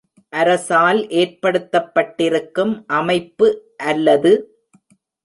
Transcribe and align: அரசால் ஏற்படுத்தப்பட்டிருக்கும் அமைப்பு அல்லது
அரசால் 0.33 1.01
ஏற்படுத்தப்பட்டிருக்கும் 1.11 2.73
அமைப்பு 2.91 3.49
அல்லது 3.83 4.31